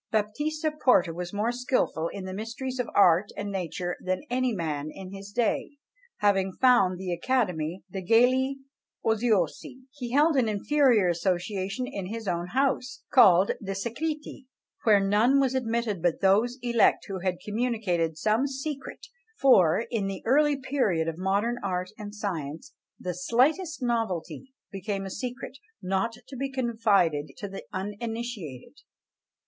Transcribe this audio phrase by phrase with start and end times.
[0.09, 4.89] Baptista Porta was more skilful in the mysteries of art and nature than any man
[4.91, 5.73] in his day.
[6.21, 8.55] Having founded the Academy degli
[9.05, 14.47] Oziosi, he held an inferior association in his own house, called di Secreti,
[14.85, 19.05] where none was admitted but those elect who had communicated some secret;
[19.39, 25.11] for, in the early period of modern art and science, the slightest novelty became a
[25.11, 28.79] secret, not to be confided to the uninitiated.